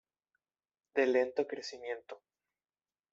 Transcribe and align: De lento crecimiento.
De 0.95 1.05
lento 1.05 1.45
crecimiento. 1.45 2.23